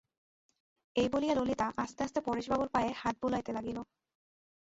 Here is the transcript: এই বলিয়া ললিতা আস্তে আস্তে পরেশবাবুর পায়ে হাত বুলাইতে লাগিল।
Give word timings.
এই 0.95 1.07
বলিয়া 1.09 1.35
ললিতা 1.35 1.67
আস্তে 1.77 2.01
আস্তে 2.03 2.19
পরেশবাবুর 2.21 2.69
পায়ে 2.69 2.91
হাত 2.95 3.15
বুলাইতে 3.21 3.51
লাগিল। 3.53 3.77